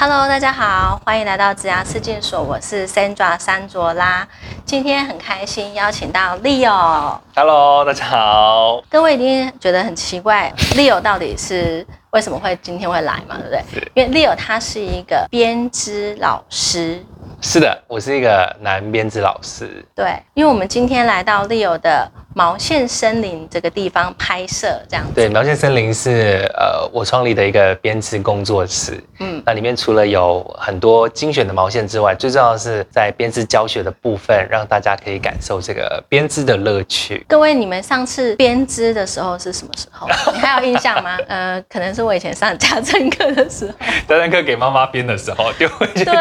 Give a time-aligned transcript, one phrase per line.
[0.00, 4.24] Hello，大家好，欢迎来到植牙刺剑所，我是 Sandra 山卓拉。
[4.64, 7.18] 今天很开心邀请到 Leo。
[7.34, 8.80] Hello，大家好。
[8.88, 13.36] 各位一定觉得很奇怪，Leo 到底是为什么会今天会来嘛？
[13.38, 13.64] 对不对？
[13.72, 17.04] 是因为 Leo 他是一个编织老师。
[17.40, 19.84] 是的，我是一个男编织老师。
[19.94, 25.12] 对，因为我们今天来到 Leo 的毛线森林这个地方拍摄，这样子。
[25.14, 29.02] 对，毛线森林是呃我创立的一个编织工作室。
[29.20, 37.24] 嗯，那里面除了有很多精选的毛线之外，最重要的是在编织教学的部分，让大家可以感受这个编织的乐趣。
[37.28, 40.08] 各位，你们上次编织的时候是什么时候？
[40.32, 41.16] 你 还有印象吗？
[41.28, 43.72] 呃，可能是我以前上家政课的时候。
[44.08, 46.12] 家政课给妈妈编的时候，就会觉得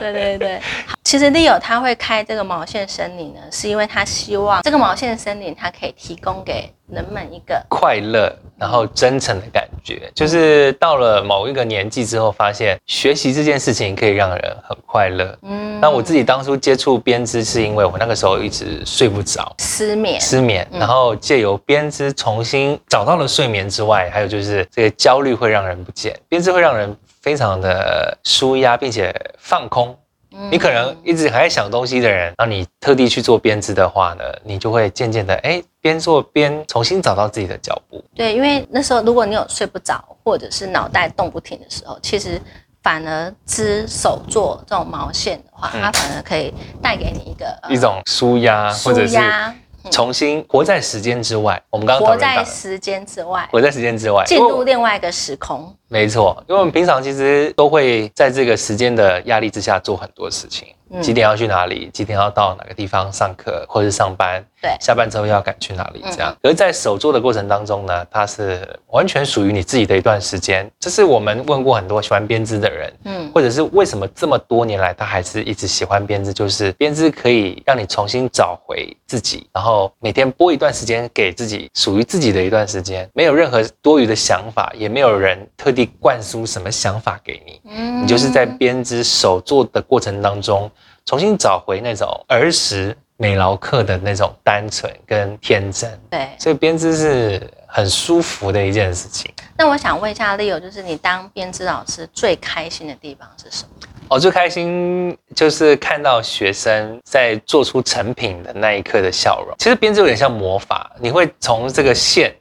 [0.00, 0.60] 对对对对，
[1.04, 10.10] 其实 Leo 他会开这个毛线森林呢，是因为他希望这个毛线森林它可以提供给人们一个快乐，然后真诚的感觉。
[10.14, 15.36] 就是到了某一个年纪之后，发现学习这件事情可以让人很快乐。
[15.42, 19.54] 嗯那我自己当初接触编织，是因为我那个时候一直睡不着。
[19.58, 29.94] 失眠，失眠，然后借由编织重新找到了睡眠之外，还有就是这个焦虑会让人不见，编织会让人非常的舒压，并且放空。
[30.34, 30.50] 嗯。
[30.50, 38.04] 你可能一直还在想东西的人，然后你特地去做编织的话呢，你就会渐渐的哎边做边重新找到自己的脚步。
[38.14, 42.40] 对，因为那时候如果你有睡不着，或者是脑袋动不停的时候，其实
[42.82, 45.80] 反而织手做这种毛线的话，嗯。
[45.80, 49.54] 它反而可以带给你一个呃一种舒压，或舒者是压，
[49.90, 51.62] 重新活在时间之外。
[51.70, 55.74] 我们刚刚讨活在时间之外，活在时间之外，进入另外一个时空。
[55.88, 64.76] 没错，因为我们平常其实都会在这个时间的压力之下做很多事情，嗯几点要去哪里，几点要到哪个地方上课或者是上班，对。
[64.80, 66.32] 下班之后要赶去哪里这样。
[66.32, 66.50] 嗯。
[66.50, 70.70] 而在手做的过程当中呢，它是完全属于你自己的一段时间。
[70.78, 90.70] 这是我们问过很多喜欢编织的人，嗯，或者是为什么这么多年来他还是一直喜欢编织，就是编织可以让你重新找回自己，然后每天拨一段时间给自己属于自己的一段时间，没有任何多余的想法，也没有人特地灌输什么想法给你，嗯你就是在编织手做的过程当中，
[91.04, 96.28] 重新找回那种儿时美劳课的那种单纯跟天真，对。
[96.38, 99.32] 所以编织是很舒服的一件事情。
[99.56, 103.70] 那我想问一下 Leo，就是你当编织老师最开心的地方是什么？
[104.08, 109.54] 我最开心就是看到学生在做出成品的那一刻的笑容。
[109.58, 112.34] 其实编织有点像魔法，你会从这个线，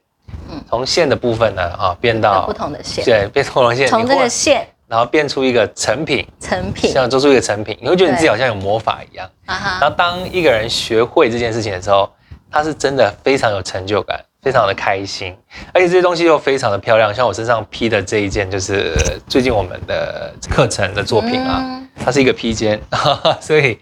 [0.50, 6.92] 嗯从线的部分呢，啊，变到不同的线，对，变同的线，从这个线然后变出一个成品，成品。
[6.92, 9.30] 像做出一个成品，你会觉得你自己好像有魔法一样。
[9.46, 12.10] 然后当一个人学会这件事情的时候，
[12.52, 15.36] 他是真的非常有成就感，非常的开心，
[15.74, 17.14] 而且这些东西又非常的漂亮。
[17.14, 18.94] 像我身上披的这一件，就是
[19.28, 21.90] 最近我们的课程的作品啊，嗯。
[21.96, 22.82] 它是一个披肩，
[23.40, 23.80] 所以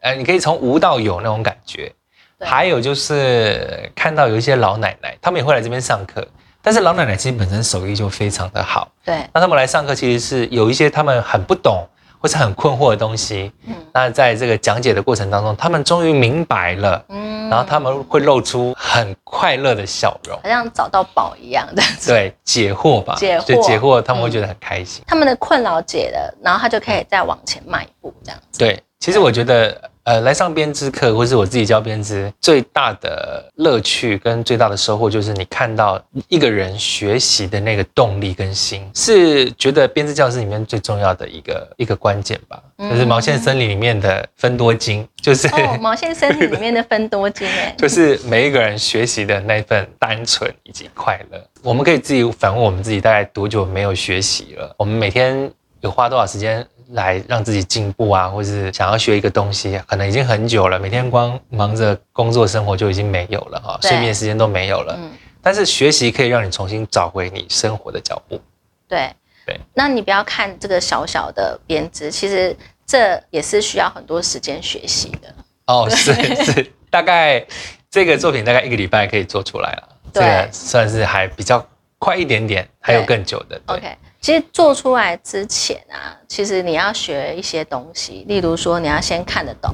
[0.00, 1.92] 呃，你可以从无到有那种感觉。
[2.38, 2.48] 对。
[2.48, 6.26] 还有就是看到有一些老奶奶，他们也会来这边上课，
[6.62, 8.88] 但是老奶奶其实本身手艺就非常的好。
[9.04, 11.86] 对，那他们来上课，其实是有一些他们很不懂
[12.18, 13.50] 或是很困惑的东西。
[13.66, 25.02] 嗯那在这个讲解的过程当中，他们终于明白了，嗯然后他们会露出很快乐的笑容，好像找到宝一样的， 对，解惑吧，解惑就解惑，他们会觉得很开心。
[25.08, 28.60] 他们的困扰解了，然后他就可以再往前迈一步，这样子。
[28.60, 42.60] 对，其实我觉得，呃，来上编织课，或是我自己教编织，最大的乐趣跟最大的收获，就是你看到一个人学习的那个动力跟心，是觉得编织教室里面最重要的一个一个关键吧。
[42.76, 51.40] 就是毛线森林里面的分多精，就是、哦，毛线森林里面的分多金哎， 就是每一个人学习的那份单纯以及快乐。
[51.62, 54.74] 我们可以自己反问我们自己，大概多久没有学习了？
[54.76, 55.48] 我们每天
[55.82, 60.78] 有花多少时间来让自己进步啊，或是想要学一个东西，可能已经很久了。
[60.78, 64.96] 每天光忙着工作生活就已经没有了哈，睡眠时间都没有了。
[64.98, 65.10] 嗯，
[65.42, 68.40] 但是学习可以让你重新找回你生活的脚步。
[68.88, 69.10] 对
[69.46, 69.58] 对。
[69.74, 72.56] 那你不要看这个小小的编织，其实
[72.86, 75.34] 这也是需要很多时间学习的。
[75.66, 76.12] 哦，是
[76.44, 77.46] 是， 大概
[77.88, 81.64] 这个作品大概一个礼拜可以做出来了，这对个算是还比较
[81.98, 83.60] 快一点点，还有更久的。
[83.66, 89.72] 对 OK，其实做出来之前啊，其实你要学一些东西，例如说你要先看得懂。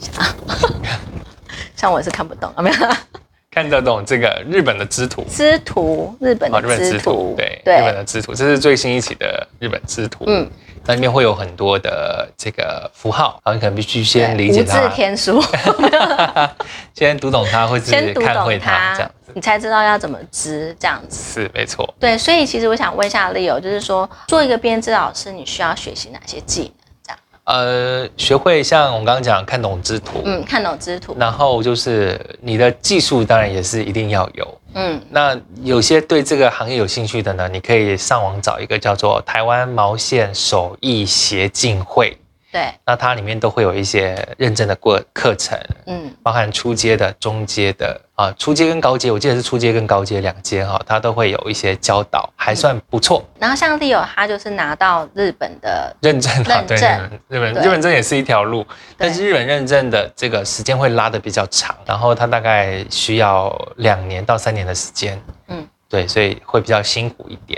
[1.76, 2.76] 像我是看不懂，啊没有？
[3.50, 10.24] 看得懂这个日本的织图，织图，日本的哦日本织织图图，对对日本的织图，这是最新一期的日本织图。
[10.26, 10.48] 嗯，
[10.88, 15.38] 那里面会有很多的这个符号，然后你可能必须先理解它，天书，
[16.96, 19.32] 先读懂它，或是先看会懂它这样子。
[19.34, 21.42] 你才知道要怎么织这样子。
[21.42, 21.94] 是没错。
[22.00, 26.70] 对，所以其实我想问一下 Leo，就是说做一个编织老师，你需要学习哪些技能？
[27.02, 34.58] 这样，呃，学会像我刚刚讲看懂织图，嗯，看懂织图，然后就是你的技术当然也是一定要有。
[34.78, 35.02] 嗯。
[35.10, 42.16] 那有些对这个行业有兴趣的呢，你可以上网找一个叫做台湾毛线手艺协进会，
[42.50, 46.10] 对，那它里面都会有一些认证的过课程，嗯。
[46.22, 53.24] 包含初阶的、中阶的啊，初阶跟高阶，我记得是初阶跟高阶两阶哈，它都会有一些教导，还算不错。
[53.38, 57.20] 然后像 Leo 他就是拿到日本的，认证认证。
[57.28, 58.66] 日本日本证也是一条路，
[58.96, 67.57] 但是日本认证的这个时间会拉的比较长，然后它大概需要两年到三年的时间，嗯，对，所以会比较辛苦一点。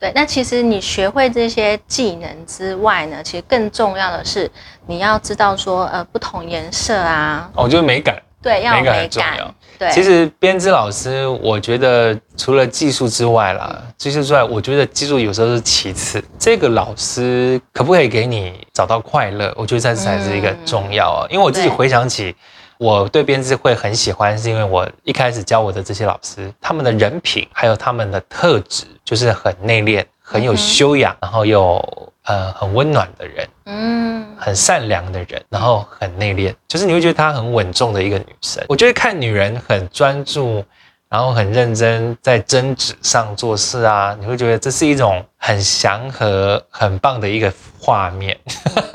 [0.00, 0.12] 对对。
[0.14, 4.50] 那其实你学会这些技能之外呢，其实更重要的是
[4.86, 16.22] 你要知道说，呃，不同颜色啊，哦就是美感，对，要有美感美感很重要，对，其实编织老师，我觉得除了技术之外啦，技术之外，我觉得技术有时候是其次。
[16.38, 19.50] 这个老师可不可以给你找到快乐？
[19.56, 21.26] 我觉得这才是一个重要啊。
[21.30, 22.36] 因为我自己回想起，
[22.76, 33.48] 我对编织会很喜欢，是因为我一开始教我的这些老师，他们的人品还有他们的特质，就是很内敛、很有修养，然后又呃很温暖的人。
[33.66, 38.64] 嗯，很善良的人，然后很内敛，就是你会觉得她很稳重的一个女生。
[38.68, 40.64] 我觉得看女人很专注，
[41.08, 48.36] 然后很认真在针纸上做事啊，你会觉得这是一种很祥和、很棒的一个画面。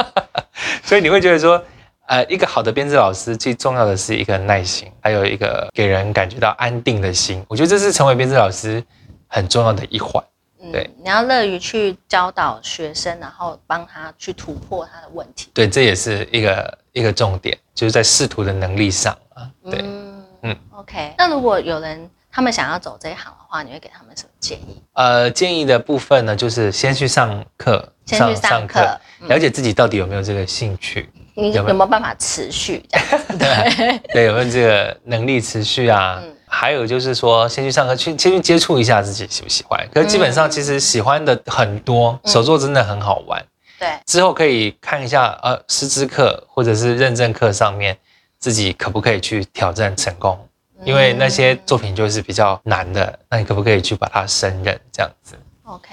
[0.84, 1.62] 所以你会觉得说，
[2.08, 7.44] 呃，一个好的编制老师最重要的是一个耐心，还有一个给人感觉到安定的心。
[7.48, 8.84] 我觉得这是成为编制老师
[9.28, 10.24] 很重要的一环。
[10.66, 15.50] 嗯对，你要乐于去教导学生，然后帮他去突破他的问题。
[15.54, 19.50] 对，这也是一个一个重点，就是在试图的能力上啊。
[19.70, 19.82] 对。
[19.84, 21.14] 嗯嗯 OK。
[21.18, 24.82] 那如果有人他们想要走这一行的话，你会给他们什么建议？
[24.94, 28.80] 呃，建议的部分呢，就是先去上课，先去上课
[29.22, 33.38] 嗯了解自己到底有没有这个兴趣，你有有没有没有办法持续这样子？
[33.40, 36.20] 对，对，有没有这个能力持续啊？
[36.22, 39.86] 嗯还有就是说，先去上课，去先去接触一下自己喜不喜欢。
[39.94, 43.46] 可是基本上，嗯其实喜欢的很多，手作真的很好玩。
[43.78, 47.98] 对，之后可以看一下，呃，师资课或者是认证课上面，
[48.40, 50.40] 自己可不可以去挑战成功？
[50.86, 55.90] 因为那些作品就是比较难的，那你可不可以去把它胜任这样子？OK。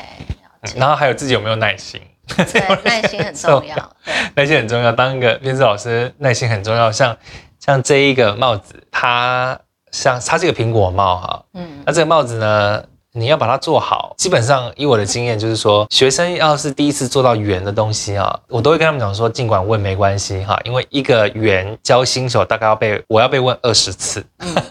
[0.76, 2.00] 然后还有自己有没有耐心？
[2.36, 3.96] 对， 耐心很重要。
[4.36, 4.92] 耐心很重要。
[4.92, 6.90] 当一个编织老师，耐心很重要。
[6.92, 7.16] 像
[7.58, 9.58] 像这一个帽子，它
[9.92, 14.14] 像它是一个苹果帽哈，嗯那这个帽子呢，你要把它做好。
[14.18, 24.24] 基本上以我的经验就是说，学生要是第一次做到圆的东西啊，我都会跟他们讲说，尽管问没关系哈，因为一个圆教新手大概要被我要被问二十次。
[24.38, 24.54] 嗯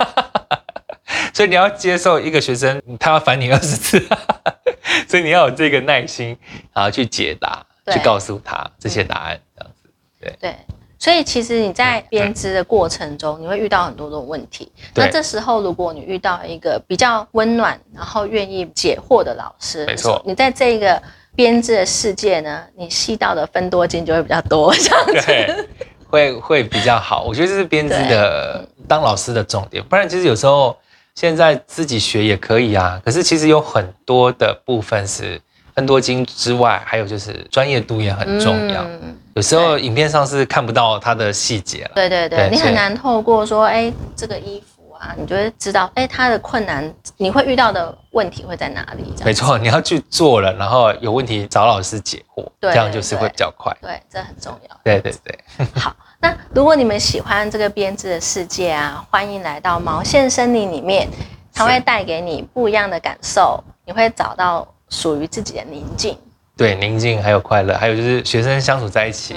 [1.34, 4.00] 所以你要接受一个学生，他要烦你二十次，
[5.08, 6.38] 所以你要有这个耐心，
[6.74, 9.90] 然后去解答，去告诉他这些答案，这样子。
[10.40, 10.56] 对。
[11.02, 14.72] 所以其实你在编织的过程中，你会遇到很多种问题。
[14.94, 21.02] 那这时候，如果你遇到一个比较温暖，然后愿意解惑的老师，没错你在这个
[21.36, 25.26] 编织的世界呢，你吸到的分多金就会比较多， 这样子。
[25.26, 25.68] 对，
[26.08, 27.24] 会会比较好。
[27.24, 30.78] 我觉得这是编织的当老师的重点，不然其实有时候
[31.16, 33.02] 现在自己学也可以啊。
[33.04, 35.42] 可是其实有很多的部分是
[35.74, 38.84] 分多金之外，还有就是专业度也很重要。
[38.84, 41.92] 嗯有时候影片上是看不到它的细节了。
[41.96, 49.14] 对对对，你很难透过说，哎，这个衣服啊，你就会知道，哎，它的困难，你会遇到的问题会在哪里？
[49.24, 53.76] 没错，你要去做了，然后有问题找老师解惑，对这样就是会比较快。
[53.82, 54.78] 对，这很重要。
[54.84, 55.40] 对对对，
[55.76, 61.08] 好，那如果你们喜欢这个编织的世界啊，欢迎来到毛线森林里面，
[61.54, 66.18] 它会带给你不一样的感受，你会找到属于自己的宁静。
[66.62, 69.34] 对宁静还有快乐，还有就是学生相处在一起，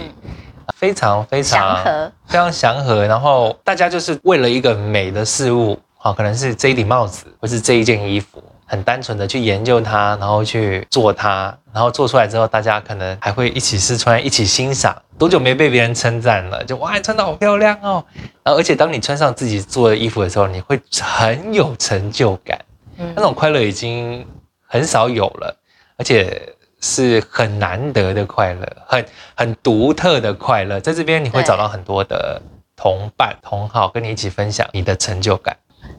[0.76, 3.06] 非常非常祥和非常祥和。
[3.06, 14.94] 然后大家就是为了一个美的事物，好，可能是这一顶帽子，或是这一件衣服，很单纯的去研究它，然后去做它，然后做出来之后，大家可能还会一起试穿，一起欣赏。
[15.16, 16.62] 多久没被别人称赞了？
[16.64, 18.04] 就哇，你穿的好漂亮哦！
[18.42, 22.60] 然后而且当你穿上自己做的衣服的时候，你会很有成就感。
[22.98, 24.26] 嗯那种快乐已经
[24.66, 25.56] 很少有了，
[25.96, 26.54] 而且
[26.84, 30.78] 是很难得的快乐，很很独特的快乐。
[30.78, 32.42] 在这边你会找到很多的
[32.76, 35.56] 同伴、同好，跟你一起分享你的成就感。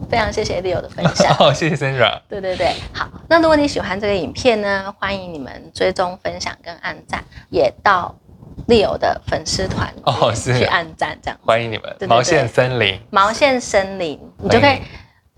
[0.08, 1.34] 非常谢谢 Leo 的分享。
[1.34, 2.22] 好， 谢谢 Sandra。
[2.30, 3.10] 对对对，好。
[3.28, 8.16] 那如果你喜欢这个影片呢，欢迎你们追踪、分享跟按赞，也到
[8.68, 13.00] Leo 的粉丝团哦是去按赞，这样欢迎你们毛线森林。
[13.10, 14.82] 毛线森林，你就可以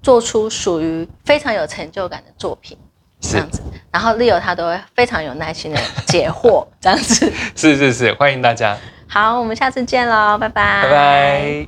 [0.02, 2.78] 做出属于非常有成就感的作品，
[3.20, 3.62] 这是样子。
[3.92, 7.32] 然后 Leo 他都会非常有耐心的解惑， 这样子。
[7.56, 11.66] 是是是，欢迎大家，好，我们下次见喽，拜拜，拜拜。